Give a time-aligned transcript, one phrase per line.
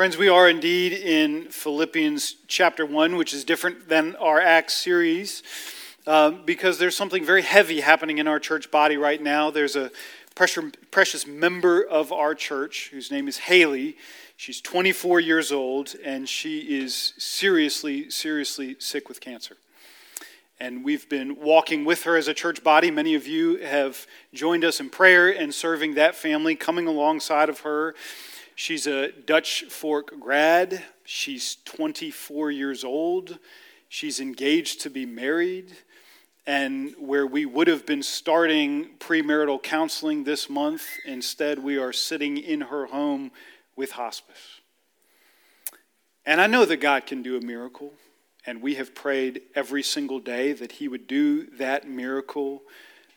[0.00, 5.42] Friends, we are indeed in Philippians chapter 1, which is different than our Acts series
[6.06, 9.50] uh, because there's something very heavy happening in our church body right now.
[9.50, 9.90] There's a
[10.34, 13.98] precious member of our church whose name is Haley.
[14.38, 19.58] She's 24 years old and she is seriously, seriously sick with cancer.
[20.58, 22.90] And we've been walking with her as a church body.
[22.90, 27.60] Many of you have joined us in prayer and serving that family, coming alongside of
[27.60, 27.94] her
[28.60, 30.84] She's a Dutch Fork grad.
[31.06, 33.38] She's 24 years old.
[33.88, 35.74] She's engaged to be married.
[36.46, 42.36] And where we would have been starting premarital counseling this month, instead, we are sitting
[42.36, 43.30] in her home
[43.76, 44.60] with hospice.
[46.26, 47.94] And I know that God can do a miracle.
[48.44, 52.60] And we have prayed every single day that He would do that miracle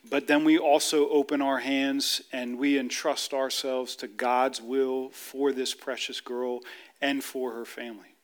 [0.09, 5.52] but then we also open our hands and we entrust ourselves to God's will for
[5.52, 6.59] this precious girl
[7.02, 8.16] and for her family.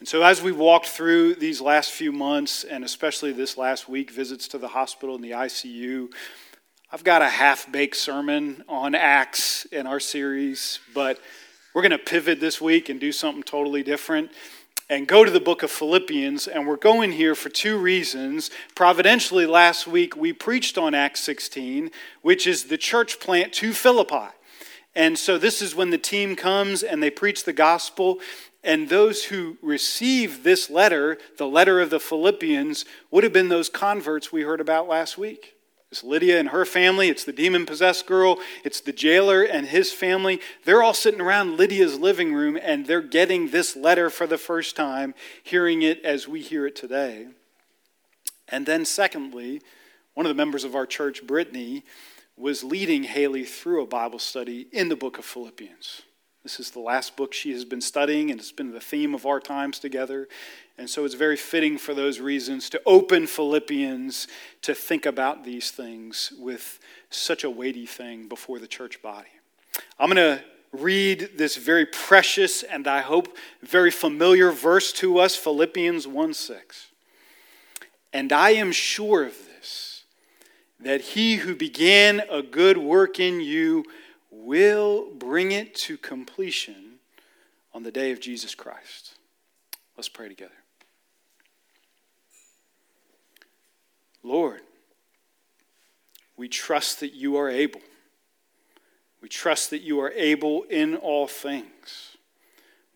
[0.00, 4.10] And so, as we walked through these last few months, and especially this last week,
[4.10, 6.12] visits to the hospital and the ICU,
[6.90, 11.18] I've got a half baked sermon on Acts in our series, but
[11.72, 14.30] we're going to pivot this week and do something totally different
[14.88, 16.46] and go to the book of Philippians.
[16.46, 18.50] And we're going here for two reasons.
[18.74, 21.90] Providentially, last week we preached on Acts 16,
[22.22, 24.34] which is the church plant to Philippi.
[24.94, 28.20] And so this is when the team comes and they preach the gospel.
[28.62, 33.68] And those who receive this letter, the letter of the Philippians, would have been those
[33.68, 35.53] converts we heard about last week.
[35.94, 39.92] It's Lydia and her family, it's the demon possessed girl, it's the jailer and his
[39.92, 40.40] family.
[40.64, 44.74] They're all sitting around Lydia's living room and they're getting this letter for the first
[44.74, 45.14] time,
[45.44, 47.28] hearing it as we hear it today.
[48.48, 49.62] And then, secondly,
[50.14, 51.84] one of the members of our church, Brittany,
[52.36, 56.02] was leading Haley through a Bible study in the book of Philippians.
[56.44, 59.24] This is the last book she has been studying, and it's been the theme of
[59.24, 60.28] our times together.
[60.76, 64.28] And so it's very fitting for those reasons to open Philippians
[64.60, 69.30] to think about these things with such a weighty thing before the church body.
[69.98, 75.36] I'm going to read this very precious and I hope very familiar verse to us
[75.36, 76.86] Philippians 1 6.
[78.12, 80.04] And I am sure of this,
[80.78, 83.84] that he who began a good work in you
[84.44, 86.98] will bring it to completion
[87.72, 89.14] on the day of Jesus Christ.
[89.96, 90.52] Let's pray together.
[94.22, 94.60] Lord,
[96.36, 97.80] we trust that you are able.
[99.22, 102.16] We trust that you are able in all things.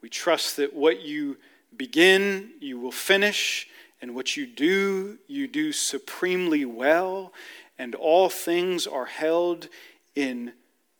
[0.03, 1.38] We trust that what you
[1.76, 3.69] begin, you will finish,
[4.00, 7.32] and what you do, you do supremely well,
[7.78, 9.69] and all things are held
[10.15, 10.53] in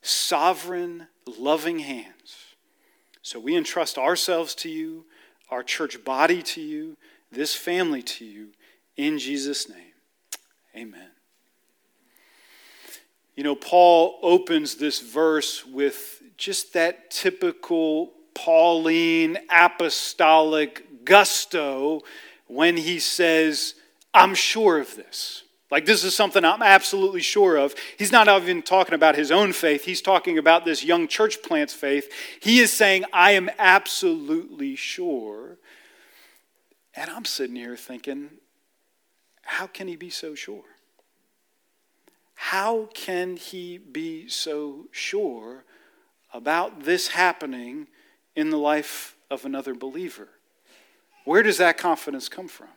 [0.03, 2.55] sovereign, loving hands.
[3.23, 5.05] So we entrust ourselves to you,
[5.51, 6.97] our church body to you,
[7.31, 8.49] this family to you,
[8.97, 9.93] in Jesus' name.
[10.77, 11.11] Amen.
[13.37, 22.03] You know, Paul opens this verse with just that typical Pauline apostolic gusto
[22.47, 23.75] when he says,
[24.15, 25.45] I'm sure of this.
[25.71, 27.75] Like, this is something I'm absolutely sure of.
[27.99, 31.75] He's not even talking about his own faith, he's talking about this young church plant's
[31.75, 32.11] faith.
[32.41, 35.59] He is saying, I am absolutely sure.
[36.95, 38.31] And I'm sitting here thinking,
[39.43, 40.65] how can he be so sure?
[42.35, 45.65] How can he be so sure
[46.33, 47.89] about this happening
[48.37, 50.29] in the life of another believer?
[51.25, 52.69] Where does that confidence come from?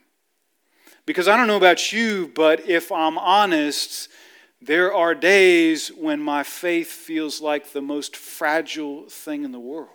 [1.05, 4.09] Because I don't know about you, but if I'm honest,
[4.61, 9.89] there are days when my faith feels like the most fragile thing in the world.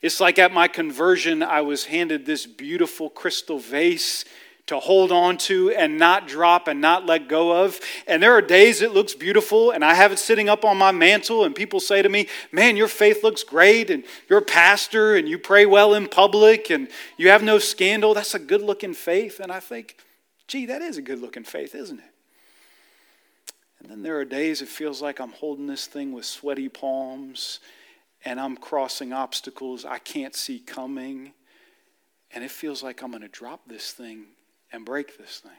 [0.00, 4.24] It's like at my conversion, I was handed this beautiful crystal vase
[4.70, 7.80] to hold on to and not drop and not let go of.
[8.06, 10.92] And there are days it looks beautiful and I have it sitting up on my
[10.92, 15.16] mantle and people say to me, "Man, your faith looks great and you're a pastor
[15.16, 18.14] and you pray well in public and you have no scandal.
[18.14, 19.96] That's a good-looking faith." And I think,
[20.46, 25.02] "Gee, that is a good-looking faith, isn't it?" And then there are days it feels
[25.02, 27.58] like I'm holding this thing with sweaty palms
[28.24, 31.32] and I'm crossing obstacles I can't see coming.
[32.30, 34.26] And it feels like I'm going to drop this thing
[34.72, 35.52] and break this thing.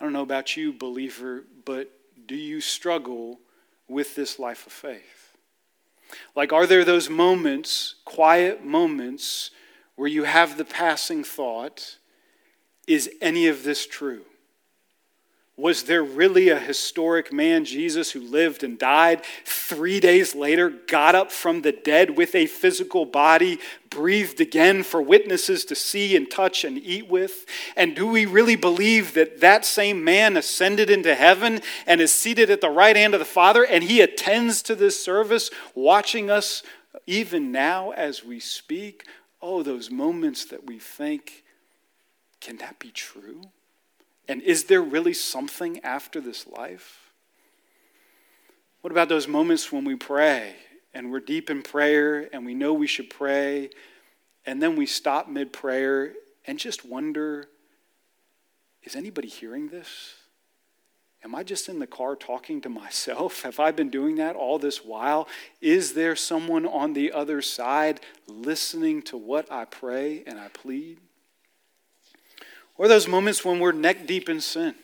[0.00, 1.90] I don't know about you, believer, but
[2.26, 3.40] do you struggle
[3.88, 5.36] with this life of faith?
[6.34, 9.50] Like, are there those moments, quiet moments,
[9.96, 11.98] where you have the passing thought,
[12.86, 14.24] is any of this true?
[15.58, 21.16] Was there really a historic man, Jesus, who lived and died three days later, got
[21.16, 23.58] up from the dead with a physical body,
[23.90, 27.44] breathed again for witnesses to see and touch and eat with?
[27.76, 32.50] And do we really believe that that same man ascended into heaven and is seated
[32.50, 36.62] at the right hand of the Father and he attends to this service, watching us
[37.04, 39.06] even now as we speak?
[39.42, 41.42] Oh, those moments that we think,
[42.40, 43.42] can that be true?
[44.28, 47.10] And is there really something after this life?
[48.82, 50.54] What about those moments when we pray
[50.94, 53.70] and we're deep in prayer and we know we should pray,
[54.46, 56.12] and then we stop mid prayer
[56.46, 57.48] and just wonder
[58.84, 60.14] is anybody hearing this?
[61.24, 63.42] Am I just in the car talking to myself?
[63.48, 65.28] Have I been doing that all this while?
[65.60, 70.98] Is there someone on the other side listening to what I pray and I plead?
[72.78, 74.74] Or those moments when we're neck deep in sin.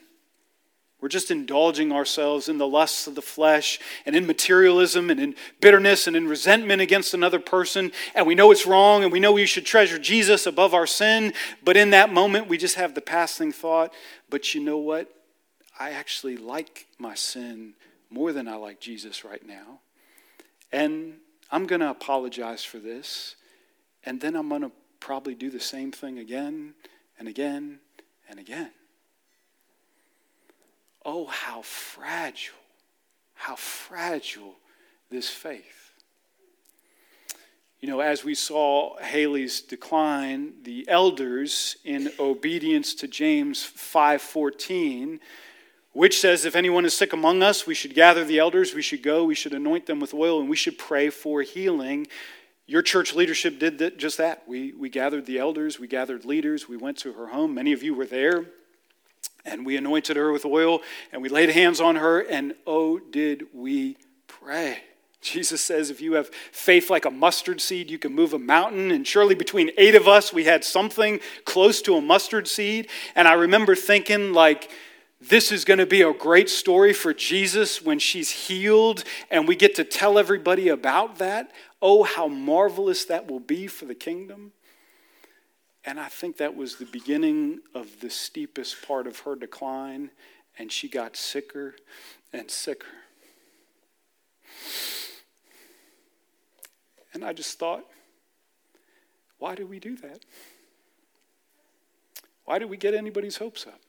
[1.00, 5.34] We're just indulging ourselves in the lusts of the flesh and in materialism and in
[5.60, 7.92] bitterness and in resentment against another person.
[8.14, 11.34] And we know it's wrong and we know we should treasure Jesus above our sin.
[11.62, 13.92] But in that moment, we just have the passing thought,
[14.30, 15.08] but you know what?
[15.78, 17.74] I actually like my sin
[18.08, 19.80] more than I like Jesus right now.
[20.72, 21.18] And
[21.50, 23.36] I'm going to apologize for this.
[24.04, 26.72] And then I'm going to probably do the same thing again
[27.18, 27.78] and again
[28.28, 28.70] and again.
[31.04, 32.54] Oh, how fragile,
[33.34, 34.56] how fragile
[35.10, 35.84] this faith.
[37.80, 45.20] You know, as we saw Haley's decline, the elders in obedience to James 5:14,
[45.92, 49.02] which says if anyone is sick among us, we should gather the elders, we should
[49.02, 52.06] go, we should anoint them with oil and we should pray for healing.
[52.66, 54.44] Your church leadership did that, just that.
[54.46, 57.54] We, we gathered the elders, we gathered leaders, we went to her home.
[57.54, 58.46] Many of you were there.
[59.44, 60.80] And we anointed her with oil
[61.12, 64.78] and we laid hands on her, and oh, did we pray.
[65.20, 68.90] Jesus says, if you have faith like a mustard seed, you can move a mountain.
[68.90, 72.88] And surely between eight of us, we had something close to a mustard seed.
[73.14, 74.70] And I remember thinking, like,
[75.28, 79.56] this is going to be a great story for Jesus when she's healed and we
[79.56, 81.52] get to tell everybody about that.
[81.80, 84.52] Oh, how marvelous that will be for the kingdom.
[85.84, 90.10] And I think that was the beginning of the steepest part of her decline,
[90.58, 91.74] and she got sicker
[92.32, 92.86] and sicker.
[97.12, 97.84] And I just thought,
[99.38, 100.24] why do we do that?
[102.46, 103.80] Why do we get anybody's hopes up?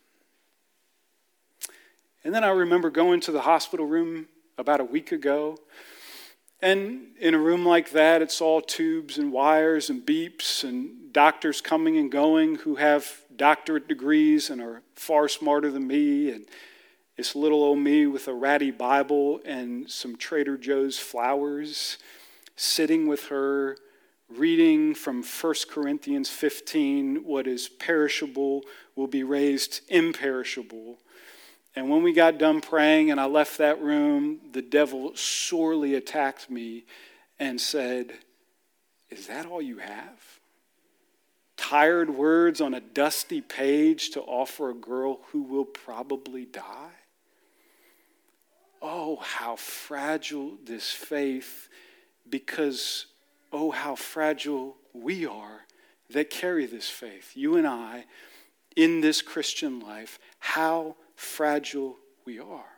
[2.25, 4.27] And then I remember going to the hospital room
[4.57, 5.57] about a week ago
[6.62, 11.62] and in a room like that, it's all tubes and wires and beeps and doctors
[11.62, 16.31] coming and going who have doctorate degrees and are far smarter than me.
[16.31, 16.45] And
[17.18, 22.00] it's little old me with a ratty Bible and some Trader Joe's flowers,
[22.56, 23.78] sitting with her,
[24.28, 28.63] reading from 1 Corinthians 15 what is perishable
[28.95, 30.98] will be raised imperishable
[31.75, 36.50] and when we got done praying and I left that room, the devil sorely attacked
[36.50, 36.86] me
[37.38, 38.13] and said,
[39.10, 40.39] Is that all you have?
[41.57, 46.92] Tired words on a dusty page to offer a girl who will probably die?
[48.81, 51.69] Oh, how fragile this faith,
[52.30, 53.07] because
[53.51, 55.66] oh, how fragile we are
[56.11, 57.31] that carry this faith.
[57.35, 58.06] You and I,
[58.76, 62.76] in this Christian life, how fragile we are.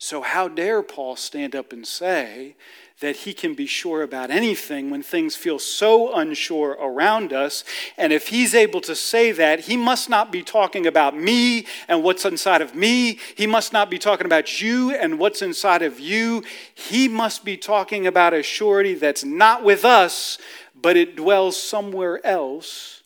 [0.00, 2.54] So, how dare Paul stand up and say
[3.00, 7.64] that he can be sure about anything when things feel so unsure around us?
[7.96, 12.04] And if he's able to say that, he must not be talking about me and
[12.04, 13.18] what's inside of me.
[13.36, 16.44] He must not be talking about you and what's inside of you.
[16.76, 20.38] He must be talking about a surety that's not with us,
[20.80, 23.02] but it dwells somewhere else.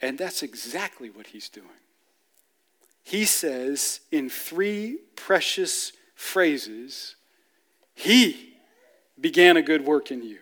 [0.00, 1.66] And that's exactly what he's doing
[3.08, 7.16] he says in three precious phrases
[7.94, 8.52] He
[9.18, 10.40] began a good work in you,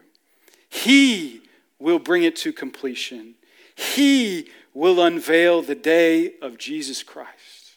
[0.69, 1.43] He
[1.79, 3.37] will bring it to completion,
[3.77, 7.77] He will unveil the day of Jesus Christ.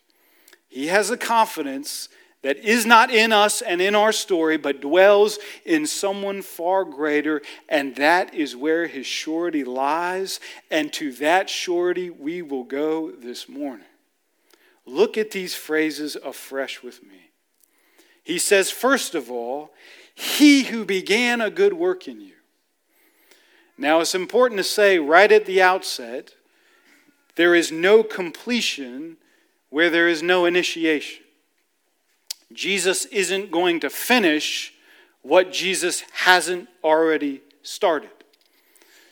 [0.67, 2.09] He has a confidence
[2.41, 7.43] that is not in us and in our story, but dwells in someone far greater,
[7.67, 10.39] and that is where his surety lies.
[10.71, 13.85] And to that surety we will go this morning.
[14.89, 17.29] Look at these phrases afresh with me.
[18.23, 19.71] He says, first of all,
[20.15, 22.33] He who began a good work in you.
[23.77, 26.33] Now, it's important to say right at the outset
[27.35, 29.17] there is no completion
[29.69, 31.23] where there is no initiation.
[32.51, 34.73] Jesus isn't going to finish
[35.21, 38.09] what Jesus hasn't already started.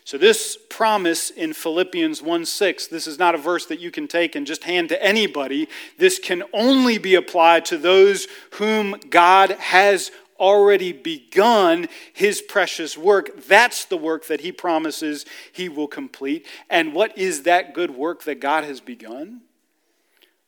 [0.08, 4.08] So, this promise in Philippians 1 6, this is not a verse that you can
[4.08, 5.68] take and just hand to anybody.
[5.98, 13.46] This can only be applied to those whom God has already begun his precious work.
[13.50, 16.46] That's the work that he promises he will complete.
[16.70, 19.42] And what is that good work that God has begun?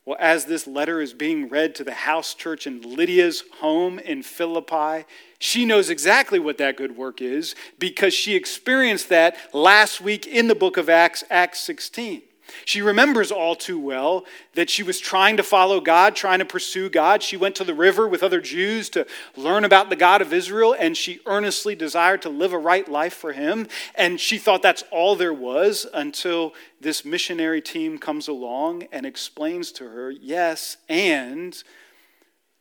[0.09, 4.23] Well, as this letter is being read to the house church in Lydia's home in
[4.23, 5.05] Philippi,
[5.37, 10.47] she knows exactly what that good work is because she experienced that last week in
[10.47, 12.23] the book of Acts, Acts 16.
[12.65, 16.89] She remembers all too well that she was trying to follow God, trying to pursue
[16.89, 17.23] God.
[17.23, 20.75] She went to the river with other Jews to learn about the God of Israel,
[20.77, 23.67] and she earnestly desired to live a right life for Him.
[23.95, 29.71] And she thought that's all there was until this missionary team comes along and explains
[29.73, 31.61] to her, yes, and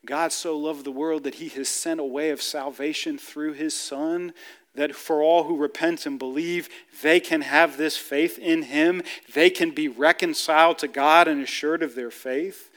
[0.07, 3.77] God so loved the world that He has sent a way of salvation through His
[3.77, 4.33] Son
[4.75, 6.69] that for all who repent and believe,
[7.03, 9.03] they can have this faith in him.
[9.35, 12.71] They can be reconciled to God and assured of their faith.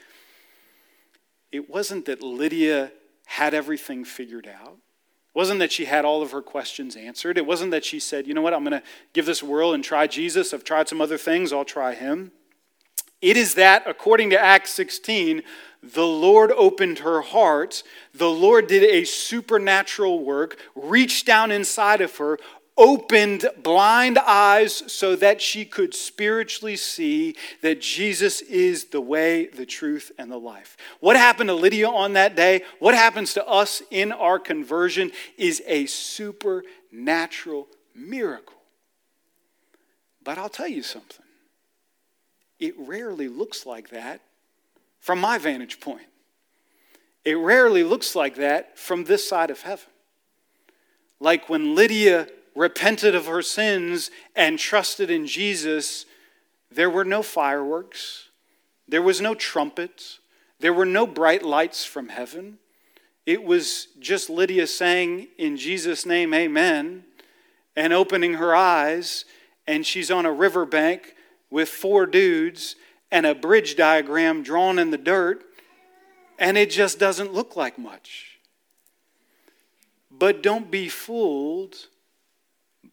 [1.52, 2.92] It wasn't that Lydia
[3.26, 4.72] had everything figured out.
[5.34, 7.38] It wasn't that she had all of her questions answered.
[7.38, 9.72] It wasn't that she said, you know what, I'm going to give this a whirl
[9.72, 10.52] and try Jesus.
[10.52, 12.32] I've tried some other things, I'll try him.
[13.20, 15.42] It is that, according to Acts 16,
[15.82, 17.82] the Lord opened her heart.
[18.14, 22.38] The Lord did a supernatural work, reached down inside of her,
[22.76, 29.66] opened blind eyes so that she could spiritually see that Jesus is the way, the
[29.66, 30.76] truth, and the life.
[31.00, 35.62] What happened to Lydia on that day, what happens to us in our conversion, is
[35.66, 38.56] a supernatural miracle.
[40.24, 41.26] But I'll tell you something
[42.58, 44.20] it rarely looks like that
[45.02, 46.06] from my vantage point.
[47.24, 49.90] It rarely looks like that from this side of heaven.
[51.20, 56.06] Like when Lydia repented of her sins and trusted in Jesus,
[56.70, 58.28] there were no fireworks,
[58.88, 60.20] there was no trumpets,
[60.60, 62.58] there were no bright lights from heaven.
[63.26, 67.04] It was just Lydia saying, In Jesus' name, amen,
[67.74, 69.24] and opening her eyes,
[69.66, 71.14] and she's on a riverbank
[71.50, 72.76] with four dudes
[73.12, 75.44] and a bridge diagram drawn in the dirt,
[76.38, 78.40] and it just doesn't look like much.
[80.10, 81.76] But don't be fooled.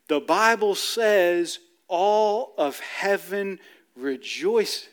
[0.08, 3.60] The Bible says all of heaven
[3.96, 4.88] rejoices.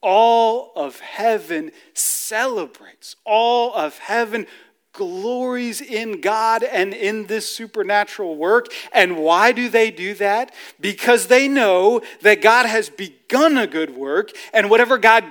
[0.00, 3.16] All of heaven celebrates.
[3.24, 4.46] All of heaven
[4.92, 8.66] glories in God and in this supernatural work.
[8.92, 10.54] And why do they do that?
[10.80, 15.24] Because they know that God has begun a good work, and whatever God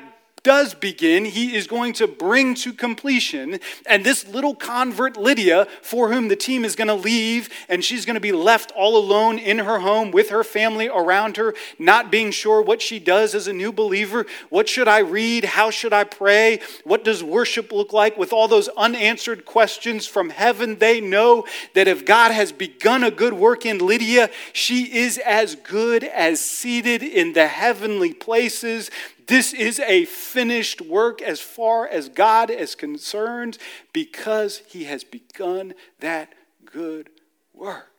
[0.47, 3.59] does begin, he is going to bring to completion.
[3.85, 8.05] And this little convert, Lydia, for whom the team is going to leave, and she's
[8.05, 12.09] going to be left all alone in her home with her family around her, not
[12.09, 14.25] being sure what she does as a new believer.
[14.47, 15.43] What should I read?
[15.43, 16.61] How should I pray?
[16.85, 18.15] What does worship look like?
[18.15, 23.11] With all those unanswered questions from heaven, they know that if God has begun a
[23.11, 28.89] good work in Lydia, she is as good as seated in the heavenly places
[29.27, 33.57] this is a finished work as far as God is concerned
[33.91, 36.33] because he has begun that
[36.65, 37.09] good
[37.53, 37.91] work.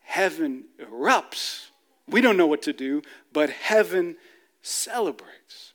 [0.00, 1.66] Heaven erupts.
[2.08, 4.16] We don't know what to do, but heaven
[4.62, 5.74] celebrates.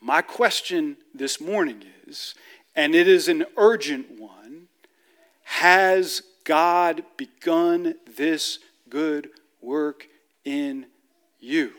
[0.00, 2.34] My question this morning is,
[2.76, 4.68] and it is an urgent one
[5.44, 8.58] Has God begun this
[8.88, 10.06] good work
[10.44, 10.86] in
[11.40, 11.72] you?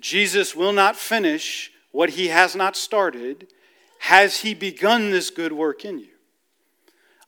[0.00, 3.48] Jesus will not finish what he has not started.
[4.00, 6.08] Has he begun this good work in you?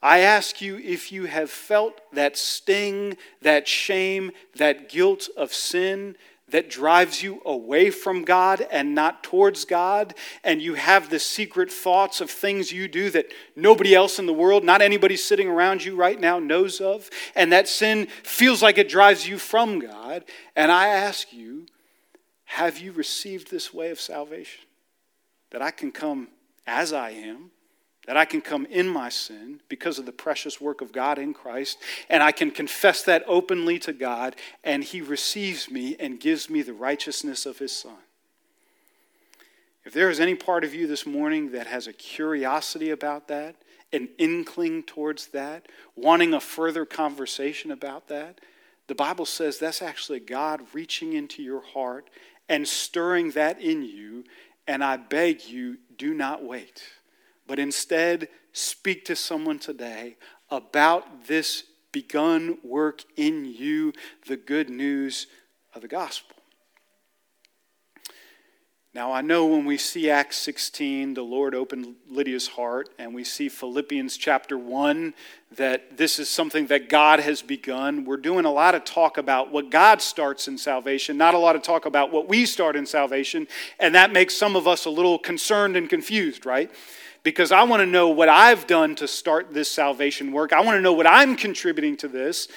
[0.03, 6.17] I ask you if you have felt that sting, that shame, that guilt of sin
[6.49, 11.71] that drives you away from God and not towards God, and you have the secret
[11.71, 15.85] thoughts of things you do that nobody else in the world, not anybody sitting around
[15.85, 20.25] you right now, knows of, and that sin feels like it drives you from God,
[20.57, 21.67] and I ask you,
[22.51, 24.65] have you received this way of salvation?
[25.53, 26.27] That I can come
[26.67, 27.53] as I am,
[28.09, 31.33] that I can come in my sin because of the precious work of God in
[31.33, 31.79] Christ,
[32.09, 36.63] and I can confess that openly to God, and He receives me and gives me
[36.63, 37.99] the righteousness of His Son.
[39.85, 43.55] If there is any part of you this morning that has a curiosity about that,
[43.93, 48.41] an inkling towards that, wanting a further conversation about that,
[48.91, 52.11] the Bible says that's actually God reaching into your heart
[52.51, 54.25] and stirring that in you.
[54.67, 56.83] And I beg you, do not wait,
[57.47, 60.17] but instead speak to someone today
[60.51, 63.93] about this begun work in you,
[64.27, 65.29] the good news
[65.75, 66.37] of the gospel.
[68.93, 73.23] Now, I know when we see Acts 16, the Lord opened Lydia's heart, and we
[73.23, 75.15] see Philippians chapter 1,
[75.53, 78.05] that this is something that God has begun.
[78.05, 81.55] We're doing a lot of talk about what God starts in salvation, not a lot
[81.55, 83.47] of talk about what we start in salvation,
[83.79, 86.69] and that makes some of us a little concerned and confused, right?
[87.23, 90.53] Because I want to know what I've done to start this salvation work.
[90.53, 92.49] I want to know what I'm contributing to this.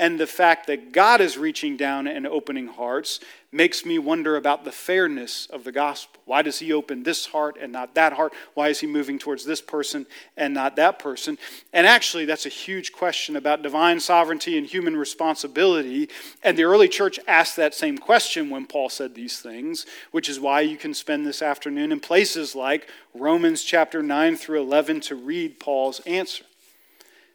[0.00, 3.18] And the fact that God is reaching down and opening hearts
[3.50, 6.20] makes me wonder about the fairness of the gospel.
[6.26, 8.34] Why does he open this heart and not that heart?
[8.52, 11.38] Why is he moving towards this person and not that person?
[11.72, 16.10] And actually, that's a huge question about divine sovereignty and human responsibility.
[16.42, 20.38] And the early church asked that same question when Paul said these things, which is
[20.38, 25.14] why you can spend this afternoon in places like Romans chapter 9 through 11 to
[25.14, 26.44] read Paul's answer.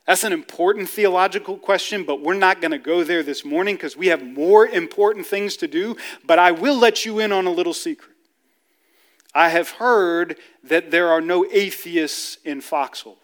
[0.06, 3.96] That's an important theological question, but we're not going to go there this morning because
[3.96, 5.96] we have more important things to do.
[6.26, 8.12] But I will let you in on a little secret.
[9.34, 13.18] I have heard that there are no atheists in foxholes.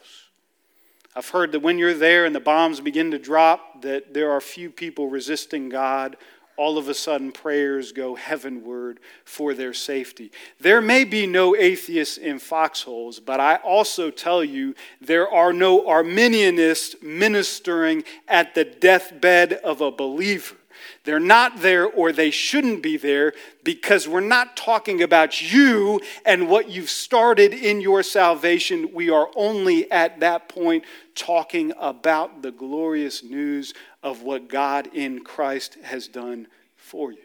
[1.16, 4.40] I've heard that when you're there and the bombs begin to drop, that there are
[4.40, 6.16] few people resisting God
[6.60, 10.30] all of a sudden prayers go heavenward for their safety.
[10.60, 15.84] There may be no atheists in foxholes, but I also tell you there are no
[15.84, 20.58] Arminianists ministering at the deathbed of a believer.
[21.04, 26.50] They're not there or they shouldn't be there because we're not talking about you and
[26.50, 28.94] what you've started in your salvation.
[28.94, 30.84] We are only at that point
[31.16, 37.20] talking about the glorious news of what God in Christ has done for you.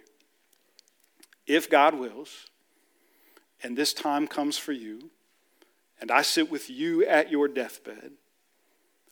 [1.46, 2.46] If God wills,
[3.62, 5.10] and this time comes for you,
[6.00, 8.12] and I sit with you at your deathbed,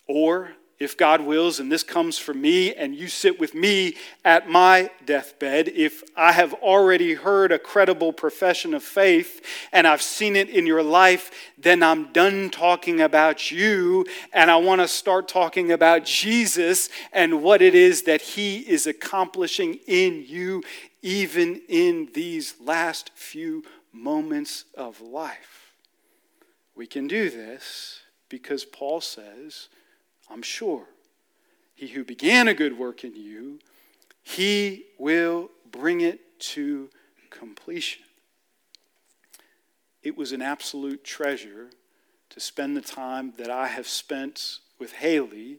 [0.06, 0.52] or
[0.83, 4.91] if God wills, and this comes for me, and you sit with me at my
[5.06, 10.49] deathbed, if I have already heard a credible profession of faith and I've seen it
[10.49, 15.71] in your life, then I'm done talking about you, and I want to start talking
[15.71, 20.63] about Jesus and what it is that He is accomplishing in you,
[21.00, 25.75] even in these last few moments of life.
[26.75, 29.69] We can do this because Paul says,
[30.32, 30.86] I'm sure.
[31.75, 33.58] He who began a good work in you,
[34.23, 36.88] he will bring it to
[37.30, 38.02] completion.
[40.02, 41.71] It was an absolute treasure
[42.30, 45.58] to spend the time that I have spent with Haley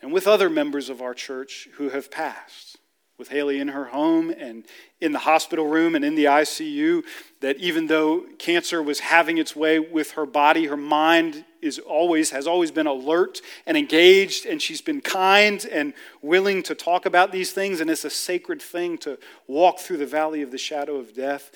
[0.00, 2.78] and with other members of our church who have passed
[3.18, 4.64] with Haley in her home and
[5.00, 7.02] in the hospital room and in the ICU.
[7.40, 12.30] That even though cancer was having its way with her body, her mind is always
[12.30, 17.32] has always been alert and engaged, and she's been kind and willing to talk about
[17.32, 17.80] these things.
[17.80, 21.50] And it's a sacred thing to walk through the valley of the shadow of death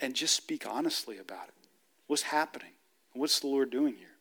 [0.00, 1.54] and just speak honestly about it.
[2.06, 2.72] What's happening?
[3.14, 4.15] What's the Lord doing here?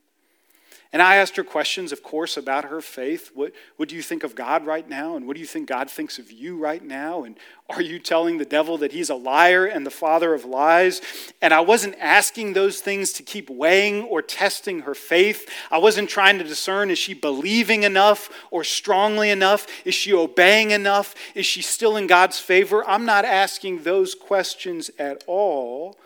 [0.95, 3.31] And I asked her questions, of course, about her faith.
[3.33, 5.17] What, what do you think of God right now?
[5.17, 7.25] And what do you think God thinks of you right now?
[7.25, 7.35] And
[7.69, 11.01] are you telling the devil that he's a liar and the father of lies?
[11.41, 15.49] And I wasn't asking those things to keep weighing or testing her faith.
[15.69, 19.67] I wasn't trying to discern is she believing enough or strongly enough?
[19.83, 21.13] Is she obeying enough?
[21.35, 22.87] Is she still in God's favor?
[22.87, 25.97] I'm not asking those questions at all.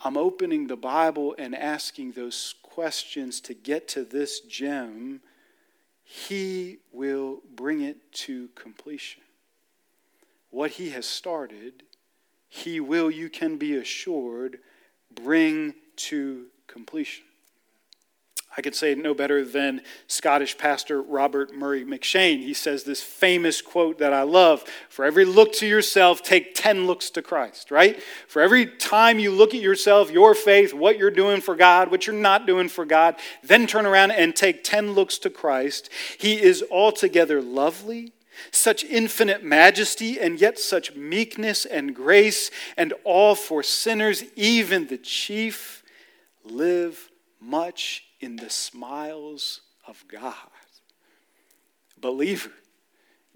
[0.00, 5.20] I'm opening the Bible and asking those questions to get to this gem,
[6.02, 9.22] He will bring it to completion.
[10.50, 11.84] What He has started,
[12.48, 14.58] He will, you can be assured,
[15.14, 17.23] bring to completion.
[18.56, 22.38] I could say no better than Scottish pastor Robert Murray M'Cheyne.
[22.38, 26.86] He says this famous quote that I love For every look to yourself, take 10
[26.86, 28.00] looks to Christ, right?
[28.28, 32.06] For every time you look at yourself, your faith, what you're doing for God, what
[32.06, 35.90] you're not doing for God, then turn around and take 10 looks to Christ.
[36.18, 38.12] He is altogether lovely,
[38.52, 44.98] such infinite majesty, and yet such meekness and grace, and all for sinners, even the
[44.98, 45.82] chief,
[46.44, 50.34] live much in the smiles of God.
[52.00, 52.52] Believer,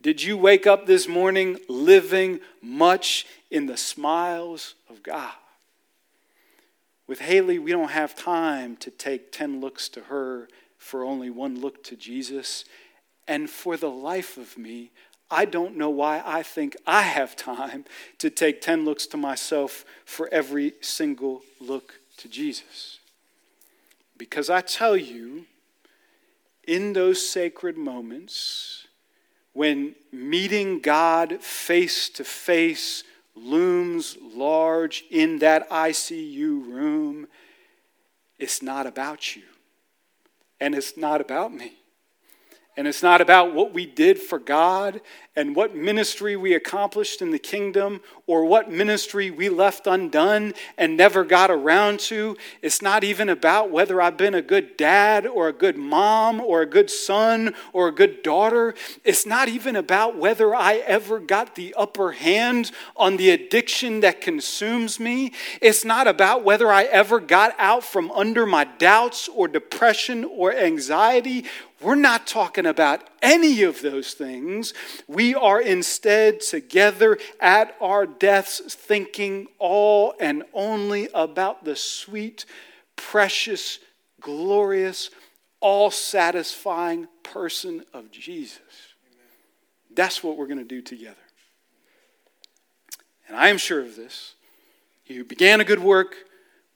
[0.00, 5.34] did you wake up this morning living much in the smiles of God?
[7.06, 10.48] With Haley, we don't have time to take 10 looks to her
[10.78, 12.64] for only one look to Jesus.
[13.26, 14.90] And for the life of me,
[15.30, 17.84] I don't know why I think I have time
[18.18, 23.00] to take 10 looks to myself for every single look to Jesus.
[24.18, 25.46] Because I tell you,
[26.66, 28.86] in those sacred moments,
[29.52, 33.04] when meeting God face to face
[33.34, 37.28] looms large in that ICU room,
[38.38, 39.42] it's not about you.
[40.60, 41.77] And it's not about me.
[42.78, 45.00] And it's not about what we did for God
[45.34, 50.96] and what ministry we accomplished in the kingdom or what ministry we left undone and
[50.96, 52.36] never got around to.
[52.62, 56.62] It's not even about whether I've been a good dad or a good mom or
[56.62, 58.74] a good son or a good daughter.
[59.04, 64.20] It's not even about whether I ever got the upper hand on the addiction that
[64.20, 65.32] consumes me.
[65.60, 70.52] It's not about whether I ever got out from under my doubts or depression or
[70.52, 71.44] anxiety
[71.80, 74.74] we're not talking about any of those things.
[75.06, 82.46] We are instead together at our deaths, thinking all and only about the sweet,
[82.96, 83.78] precious,
[84.20, 85.10] glorious,
[85.60, 88.60] all satisfying person of Jesus.
[89.94, 91.16] That's what we're going to do together.
[93.28, 94.34] And I am sure of this.
[95.04, 96.16] He who began a good work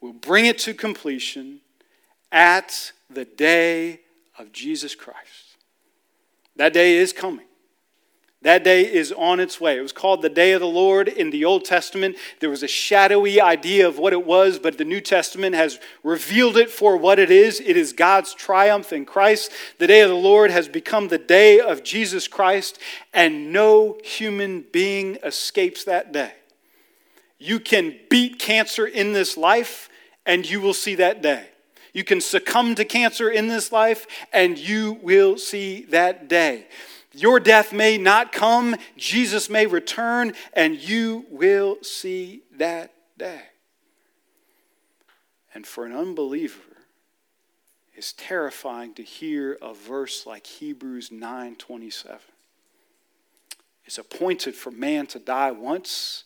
[0.01, 1.61] will bring it to completion
[2.31, 4.01] at the day
[4.38, 5.57] of Jesus Christ.
[6.57, 7.47] That day is coming.
[8.42, 9.79] That day is on its way.
[9.79, 12.16] It was called the day of the Lord in the Old Testament.
[12.40, 16.57] There was a shadowy idea of what it was, but the New Testament has revealed
[16.57, 17.61] it for what it is.
[17.61, 19.53] It is God's triumph in Christ.
[19.79, 22.81] The day of the Lord has become the day of Jesus Christ,
[23.14, 26.33] and no human being escapes that day.
[27.38, 29.88] You can beat cancer in this life,
[30.27, 31.49] and you will see that day.
[31.92, 36.66] You can succumb to cancer in this life, and you will see that day.
[37.12, 43.42] Your death may not come, Jesus may return, and you will see that day.
[45.55, 46.61] And for an unbeliever,
[47.94, 52.20] it's terrifying to hear a verse like Hebrews 9:27.
[53.85, 56.24] It's appointed for man to die once,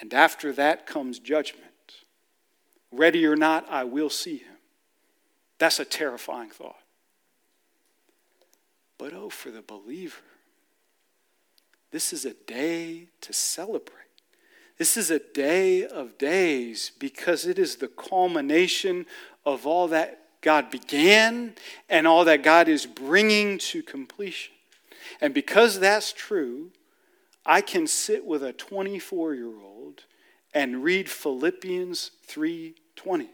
[0.00, 2.02] and after that comes judgment.
[2.90, 4.53] Ready or not, I will see him.
[5.64, 6.76] That's a terrifying thought.
[8.98, 10.20] But oh, for the believer,
[11.90, 14.04] this is a day to celebrate.
[14.76, 19.06] This is a day of days because it is the culmination
[19.46, 21.54] of all that God began
[21.88, 24.52] and all that God is bringing to completion.
[25.22, 26.72] And because that's true,
[27.46, 30.04] I can sit with a 24 year old
[30.52, 33.30] and read Philippians 3:20.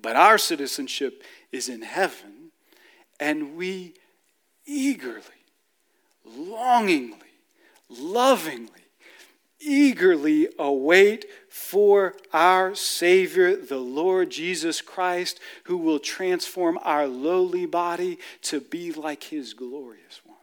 [0.00, 2.50] But our citizenship is in heaven,
[3.18, 3.94] and we
[4.66, 5.22] eagerly,
[6.24, 7.18] longingly,
[7.88, 8.72] lovingly,
[9.60, 18.18] eagerly await for our Savior, the Lord Jesus Christ, who will transform our lowly body
[18.42, 20.36] to be like His glorious one.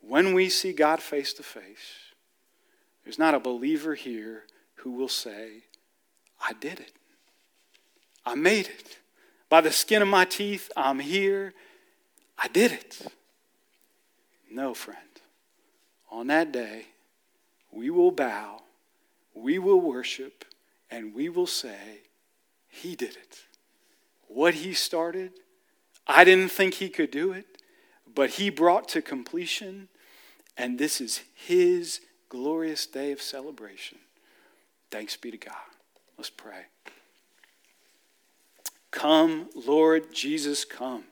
[0.00, 2.12] When we see God face to face,
[3.02, 4.44] there's not a believer here
[4.76, 5.64] who will say,
[6.40, 6.92] I did it.
[8.26, 8.98] I made it.
[9.48, 11.54] By the skin of my teeth, I'm here.
[12.36, 13.00] I did it.
[14.50, 14.98] No, friend.
[16.10, 16.86] On that day,
[17.70, 18.62] we will bow,
[19.34, 20.44] we will worship,
[20.90, 22.00] and we will say,
[22.68, 23.44] He did it.
[24.26, 25.32] What He started,
[26.06, 27.46] I didn't think He could do it,
[28.12, 29.88] but He brought to completion,
[30.56, 33.98] and this is His glorious day of celebration.
[34.90, 35.54] Thanks be to God.
[36.16, 36.66] Let's pray.
[39.06, 41.04] Come, Lord Jesus, come.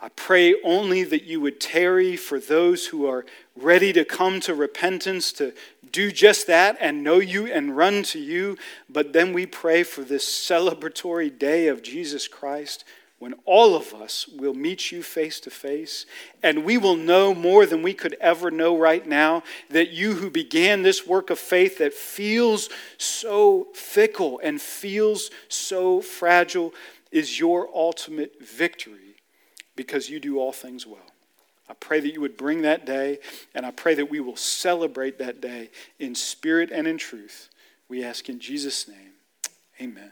[0.00, 4.54] I pray only that you would tarry for those who are ready to come to
[4.54, 5.52] repentance, to
[5.90, 8.56] do just that and know you and run to you.
[8.88, 12.86] But then we pray for this celebratory day of Jesus Christ
[13.22, 16.06] when all of us will meet you face to face,
[16.42, 20.28] and we will know more than we could ever know right now that you who
[20.28, 26.74] began this work of faith that feels so fickle and feels so fragile
[27.12, 29.14] is your ultimate victory
[29.76, 30.98] because you do all things well.
[31.68, 33.20] I pray that you would bring that day,
[33.54, 37.50] and I pray that we will celebrate that day in spirit and in truth.
[37.88, 39.12] We ask in Jesus' name,
[39.80, 40.10] amen.